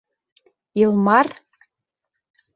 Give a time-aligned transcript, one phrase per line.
[0.81, 1.27] Илмар?